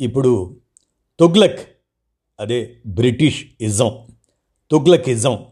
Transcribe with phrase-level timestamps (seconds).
[0.00, 0.56] ఇప్పుడు
[1.20, 1.60] తుగ్లక్
[2.40, 4.08] అదే British ism
[4.70, 5.46] Tughlaq ism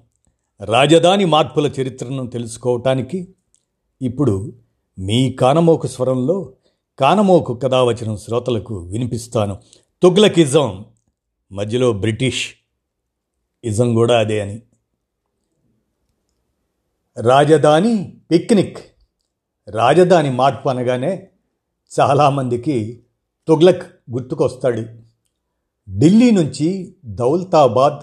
[0.65, 3.35] రాజధాని మార్పుల చరిత్రను తెలుసుకోవటానికి
[4.03, 4.53] ఇప్పుడు
[4.99, 6.53] మీ కానమోకు స్వరంలో
[6.99, 9.63] కానమోకు కథావచనం శ్రోతలకు వినిపిస్తాను.
[10.03, 10.85] తుగ్లక్ ఇజం
[11.53, 12.55] మధ్యలో బ్రిటిష్
[13.65, 14.63] ఇజం కూడా అదే అని.
[17.21, 18.79] రాజధాని పిక్నిక్
[19.69, 21.29] రాజధాని మార్పు అనగానే
[22.01, 23.03] చాలామందికి
[23.49, 24.85] తుగ్లక్ గుర్తుకొస్తాడు.
[25.99, 27.99] ఢిల్లీ నుంచి దౌలతాబాద్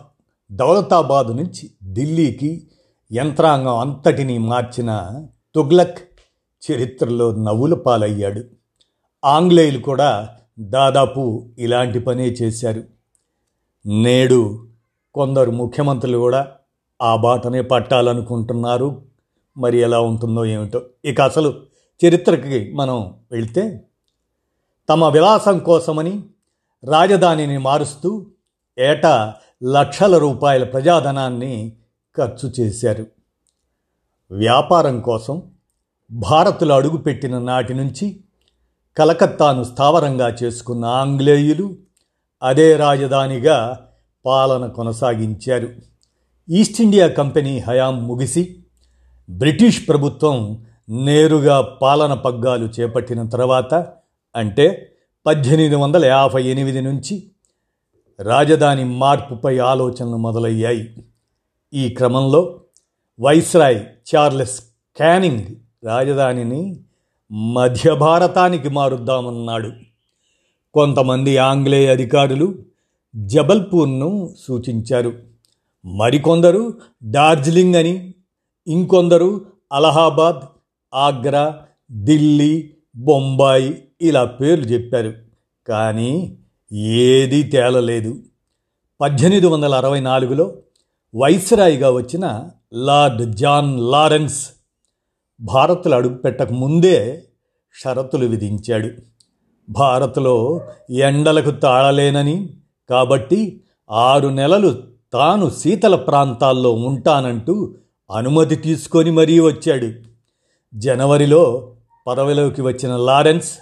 [0.56, 2.68] దౌలతాబాద్ నుంచి ఢిల్లీకి
[3.12, 5.12] యంత్రాంగం అంతటినీ మార్చిన
[5.56, 6.00] తుగ్లక్
[6.72, 8.44] చరిత్రలో నవ్వుల పాలయ్యాడు.
[9.26, 12.84] ఆంగ్లేయులు కూడా దాదాపు ఇలాంటి పనే చేశారు.
[13.86, 14.68] నేడు
[15.14, 16.48] కొందరు ముఖ్యమంత్రులు కూడా
[17.02, 19.02] ఆ బాటనే పట్టాలనుకుంటున్నారు.
[19.58, 20.82] మరి ఎలా ఉంటుందో ఏమిటో.
[21.06, 21.54] ఇక అసలు
[22.06, 23.86] చరిత్రకి మనం వెళ్తే
[24.90, 26.24] తమ విలాసం కోసమని
[26.84, 28.26] రాజధానిని మారుస్తూ
[28.78, 31.74] ఏటా లక్షల రూపాయల ప్రజాధనాన్ని
[32.18, 33.06] ఖర్చు చేశారు.
[34.32, 35.42] వ్యాపారం కోసం
[36.12, 38.20] భారత్లో అడుగుపెట్టిన నాటి నుంచి
[38.98, 41.76] కలకత్తాను స్థావరంగా చేసుకున్న ఆంగ్లేయులు
[42.44, 43.88] అదే రాజధానిగా
[44.26, 45.70] పాలన కొనసాగించారు.
[46.50, 48.64] ఈస్ట్ ఇండియా కంపెనీ హయాం ముగిసి
[49.30, 53.94] బ్రిటిష్ ప్రభుత్వం నేరుగా పాలన పగ్గాలు చేపట్టిన తర్వాత
[54.36, 54.96] అంటే
[55.26, 57.32] పద్దెనిమిది వందల యాభై ఎనిమిది నుంచి
[58.20, 60.90] రాజధాని మార్పుపై ఆలోచనలు మొదలయ్యాయి.
[61.74, 62.62] ఈ క్రమంలో
[63.20, 63.82] వైస్రాయ్
[64.16, 64.62] చార్లెస్
[64.98, 65.44] క్యానింగ్
[65.86, 66.80] రాజధానిని
[67.32, 69.72] మధ్య భారతానికి మారుద్దామన్నాడు.
[70.74, 72.56] కొంతమంది ఆంగ్లేయ అధికారులు
[73.16, 75.14] జబల్పూర్ను సూచించారు.
[75.86, 78.14] మరికొందరు డార్జిలింగ్ అని
[78.68, 80.42] ఇంకొందరు అలహాబాద్
[80.94, 81.60] ఆగ్రా
[82.04, 85.14] ఢిల్లీ బొంబాయి ఇలా పేర్లు చెప్పారు.
[85.68, 86.38] కానీ
[86.74, 88.20] ఏదీ తేలలేదు.
[89.02, 90.58] పద్దెనిమిది వందల అరవై నాలుగులో
[91.16, 94.50] వైస్రాయిగా వచ్చిన లార్డ్ జాన్ లారెన్స్
[95.42, 97.24] భారత్లో అడుగుపెట్టక ముందే
[97.84, 98.90] షరతులు విధించాడు.
[99.70, 102.50] భారత్లో ఎండలకు తాళలేనని
[102.90, 103.62] కాబట్టి
[103.92, 107.76] ఆరు నెలలు తాను శీతల ప్రాంతాల్లో ఉంటానంటూ
[108.16, 109.92] అనుమతి తీసుకొని మరీ వచ్చాడు.
[110.76, 111.74] జనవరిలో
[112.08, 113.58] పదవిలోకి వచ్చిన లారెన్స్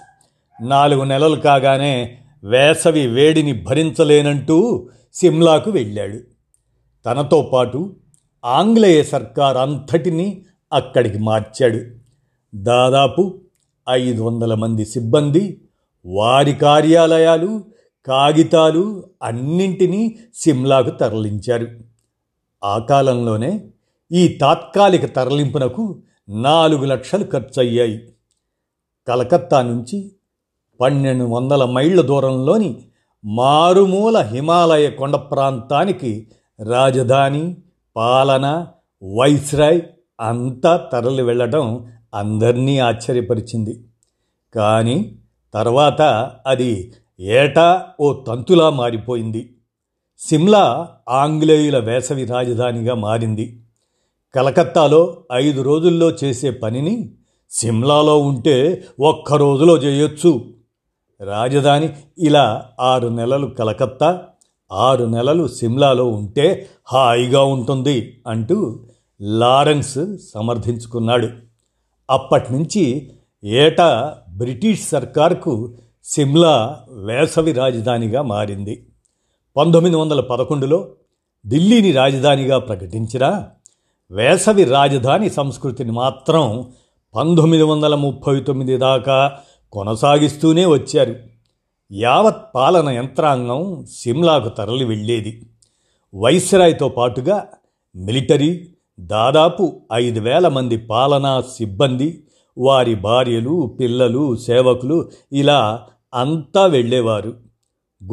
[0.61, 6.19] నాలుగు నెలలు కాగానే వేసవి వేడిని భరించలేనంటూ సిమ్లాకు వెళ్ళాడు.
[7.05, 7.95] తనతో పాటు
[8.45, 11.79] ఆంగ్లేయ సర్కార్ అంతటినీ అక్కడికి మార్చాడు.
[12.55, 13.39] దాదాపు
[13.89, 15.61] ఐదు వందల మంది సిబ్బంది
[16.05, 17.63] వారి కార్యాలయాలు
[18.07, 21.67] కాగితాలు అన్నింటినీ సిమ్లాకు తరలించారు.
[22.63, 23.65] ఆ కాలంలోనే
[24.11, 28.01] ఈ తాత్కాలిక తరలింపునకు నాలుగు లక్షలు ఖర్చయ్యాయి.
[29.07, 30.11] కలకత్తా నుంచి
[30.81, 32.81] పన్నెండు వందల మైళ్ళ దూరంలోని
[33.25, 36.27] మారుమూల హిమాలయ కొండ ప్రాంతానికి
[36.67, 37.57] రాజధాని
[37.95, 38.67] పాలన
[39.17, 39.81] వైస్రాయ్
[40.21, 43.83] అంతా తరలి వెళ్ళడం అందరినీ ఆశ్చర్యపరిచింది.
[44.55, 45.15] కానీ
[45.53, 49.55] తర్వాత అది ఏటా ఓ తంతులా మారిపోయింది.
[50.19, 53.59] సిమ్లా ఆంగ్లేయుల వేసవి రాజధానిగా మారింది.
[54.35, 57.11] కలకత్తాలో ఐదు రోజుల్లో చేసే పనిని
[57.51, 60.60] సిమ్లాలో ఉంటే ఒక్క రోజులో చేయొచ్చు.
[61.21, 64.23] రాజధాని ఇలా ఆరు నెలలు కలకత్తా
[64.71, 68.79] ఆరు నెలలు సిమ్లాలో ఉంటే హాయిగా ఉంటుంది అంటూ
[69.21, 71.29] లారెన్స్ సమర్థించుకున్నాడు.
[72.09, 73.11] అప్పటినుంచి
[73.43, 75.73] ఏటా బ్రిటిష్ సర్కార్కు
[76.03, 78.85] సిమ్లా వేసవి రాజధానిగా మారింది.
[79.57, 80.87] పంతొమ్మిది వందల పదకొండులో
[81.47, 83.43] ఢిల్లీని రాజధానిగా ప్రకటించిన
[84.11, 86.71] వేసవి రాజధాని సంస్కృతిని మాత్రం
[87.15, 89.37] పంతొమ్మిది వందల ముప్పై తొమ్మిది దాకా
[89.71, 91.15] కొనసాగిస్తూనే వచ్చారు.
[91.91, 95.43] యావత్ పాలన యంత్రాంగం సిమ్లాకు తరలి వెళ్ళేది.
[96.15, 97.47] వైస్రాయ్తో పాటుగా
[97.95, 98.67] మిలిటరీ
[98.99, 102.23] దాదాపు ఐదు వేల మంది పాలనా సిబ్బంది
[102.57, 107.33] వారి భార్యలు పిల్లలు సేవకులు ఇలా అంతా వెళ్ళేవారు.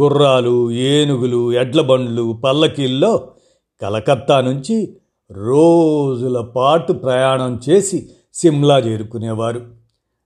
[0.01, 3.29] గుర్రాలు ఏనుగులు ఎడ్ల బండ్లు పల్లకీల్లో
[3.83, 4.97] కలకత్తా నుంచి
[5.33, 9.78] రోజుల పాటు ప్రయాణం చేసి సిమ్లా చేరుకునేవారు.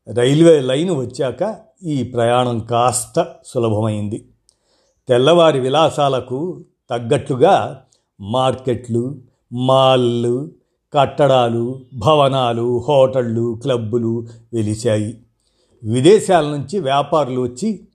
[0.08, 4.28] రైల్వే లైన్ వచ్చాక ఈ ప్రయాణం కాస్త సులభమైంది.
[5.08, 7.82] తెల్లవారి విలాసాలకు తగ్గట్లుగా
[8.20, 9.14] మార్కెట్లు
[9.52, 10.50] మాల్లు
[10.94, 15.18] కట్టడాలు భవనాలు హోటళ్ళు క్లబ్బులు వెలిశాయి.
[15.84, 17.88] విదేశాల నుంచి వ్యాపారులు వచ్చి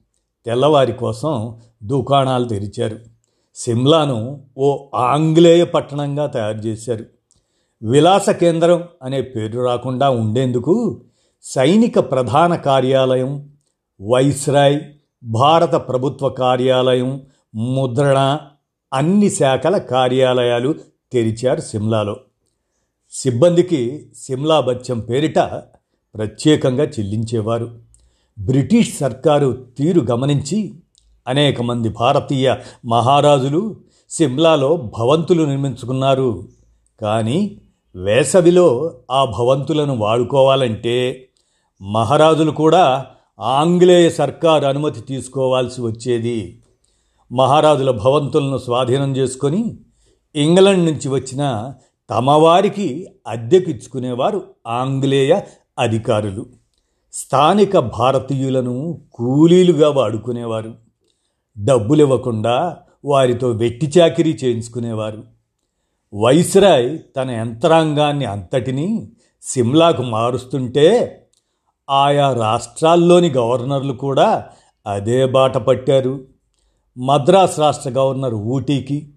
[0.46, 3.00] తెల్లవారి కోసం దుకాణాలు తెరిచారు.
[3.56, 7.06] సిమ్లాను ఓ ఆంగ్లేయ పట్టణంగా తయారు చేశారు.
[7.84, 11.02] విలాస కేంద్రం అనే పేరు రాకుండా ఉండేందుకు
[11.42, 13.50] సైనిక ప్రధాన కార్యాలయం
[14.10, 14.80] వైస్రాయ్
[15.24, 17.22] భారత ప్రభుత్వ కార్యాలయం
[17.56, 18.40] ముద్రణ
[18.94, 20.76] అన్ని శాఖల కార్యాలయాలు
[21.14, 22.18] తెరిచారు సిమ్లాలో.
[23.12, 25.40] సిబ్బందికి సిమ్లా బత్యం పేరిట
[26.16, 27.72] ప్రత్యేకంగా చెల్లించేవారు.
[28.40, 30.74] బ్రిటిష్ సర్కారు తీరు గమనించి
[31.28, 32.56] అనేక మంది భారతీయ
[32.86, 33.78] మహారాజులు
[34.10, 36.48] సిమ్లాలో భవంతులు నిర్మించుకున్నారు.
[37.02, 37.62] కానీ
[37.96, 41.27] వేసవిలో ఆ భవంతులను వాడుకోవాలంటే
[41.82, 43.06] మహారాజులు కూడా
[43.40, 46.62] ఆంగ్లేయ సర్కారు అనుమతి తీసుకోవాల్సి వచ్చేది.
[47.32, 49.78] మహారాజుల భవంతులను స్వాధీనం చేసుకొని
[50.36, 51.74] ఇంగ్లండ్ నుంచి వచ్చిన
[52.10, 55.42] తమవారికి అద్దెకిచ్చుకునేవారు ఆంగ్లేయ
[55.80, 56.46] అధికారులు.
[57.14, 60.76] స్థానిక భారతీయులను కూలీలుగా వాడుకునేవారు.
[61.64, 65.24] డబ్బులు ఇవ్వకుండా వారితో వెట్టి చాకిరీ చేయించుకునేవారు.
[66.16, 71.24] వైస్రాయ్ తన యంత్రాంగాన్ని అంతటినీ సిమ్లాకు మారుస్తుంటే
[71.90, 74.46] ఆయా రాష్ట్రాల్లోని గవర్నర్లు కూడా
[74.88, 76.26] అదే బాట పట్టారు.
[76.98, 79.10] మద్రాస్ రాష్ట్ర గవర్నర్ ఊటీకి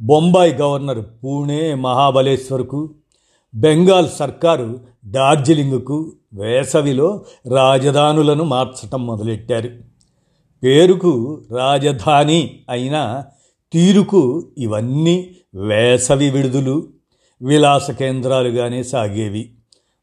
[0.00, 2.94] బొంబాయి గవర్నర్ పూణే మహాబలేశ్వర్కు
[3.54, 7.24] బెంగాల్ సర్కారు డార్జిలింగ్కు వేసవిలో
[7.54, 9.70] రాజధానులను మార్చటం మొదలెట్టారు.
[10.62, 13.24] పేరుకు రాజధాని అయినా
[13.72, 16.88] తీరుకు ఇవన్నీ వేసవి విడుదలు
[17.42, 19.57] విలాస కేంద్రాలుగానే సాగేవి.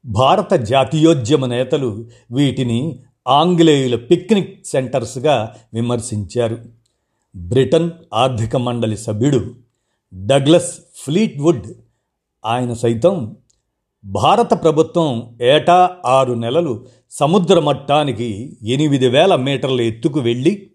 [0.05, 6.57] భారత జాతీయోద్యమ నేతలు వీటిని ఆంగ్లేయుల పిక్నిక్ సెంటర్స్గా విమర్శించారు.
[7.35, 9.45] బ్రిటన్ ఆర్థిక మండలి సభ్యుడు
[10.13, 10.73] డగ్లస్
[11.03, 11.67] ఫ్లీట్వుడ్
[12.45, 13.35] ఆయన సైతం
[14.05, 20.69] భారత ప్రభుత్వం ఏటా ఆరు నెలలు సముద్ర మట్టానికి ఎనిమిది వేల మీటర్ల ఎత్తుకు వెళ్ళి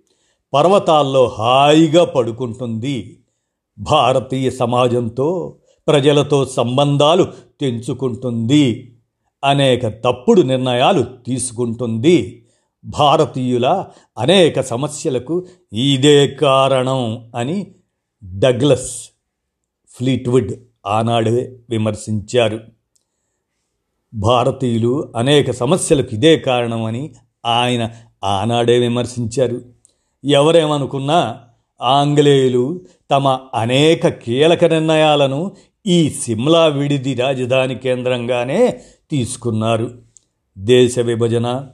[0.55, 3.21] పర్వతాల్లో హాయిగా పడుకుంటుంది.
[3.79, 5.57] భారతీయ సమాజంతో
[5.89, 7.27] ప్రజలతో సంబంధాలు
[7.61, 8.97] తెంచుకుంటుంది.
[9.45, 12.45] అనేక తప్పుడు నిర్ణయాలు తీసుకుంటుంది.
[12.85, 13.85] భారతీయుల
[14.19, 17.67] అనేక సమస్యలకు ఇదే కారణం అని
[18.39, 19.11] డగ్లస్
[19.97, 20.53] ఫ్లీట్వుడ్
[20.87, 22.61] ఆనాడే విమర్శించారు.
[24.15, 27.15] భారతీయులు అనేక సమస్యలకు ఇదే కారణమని
[27.47, 27.91] ఆయన
[28.25, 29.63] ఆనాడే విమర్శించారు.
[30.25, 31.41] ఎవరేమనుకున్నా
[31.83, 35.53] ఆంగ్లేయులు తమ అనేక కీలక నిర్ణయాలను
[35.87, 39.99] ఈ సిమ్లా విడిది రాజధాని కేంద్రంగానే తీసుకున్నారు.
[40.59, 41.69] దేశ విభజన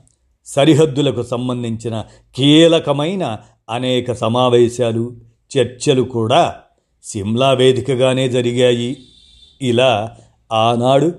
[0.45, 2.05] సరిహద్దులకు సంబంధించిన
[2.35, 3.39] కీలకమైన
[3.69, 5.15] అనేక సమావేశాలు
[5.57, 6.59] చర్చలు కూడా
[7.03, 8.97] సిమ్లా వేదికగానే జరిగాయి.
[9.61, 10.17] ఇలా
[10.51, 11.15] ఆనాడు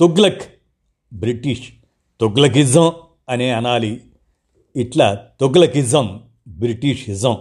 [0.00, 0.42] తుగ్లక్
[1.12, 1.68] బ్రిటిష్
[2.20, 2.92] తుగ్లకిజం
[3.28, 4.00] అనే అనాలి.
[4.76, 7.36] ఇట్లా తుగ్లకిజం బ్రిటిషిజం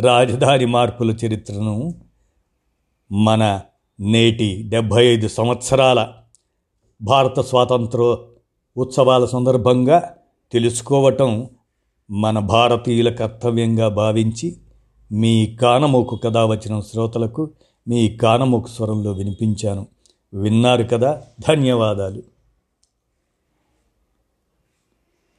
[0.00, 1.94] రాజధాని మార్పుల చరిత్రను
[3.12, 3.60] మన
[4.00, 6.12] నేటి డెబ్భై ఐదు సంవత్సరాల
[7.02, 8.16] భారత స్వాతంత్ర
[8.76, 10.14] ఉత్సవాల సందర్భంగా
[10.52, 11.46] తెలుసుకోవటం
[12.10, 14.56] మన భారతీయుల కర్తవ్యంగా భావించి
[15.12, 17.50] మీ కానమోకు కథ వచ్చిన శ్రోతలకు
[17.88, 19.86] మీ కానమోకు స్వరంలో వినిపించాను.
[20.34, 21.22] విన్నారు కదా?
[21.48, 22.31] ధన్యవాదాలు.